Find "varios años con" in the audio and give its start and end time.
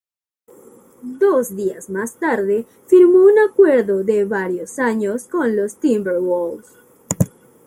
4.25-5.55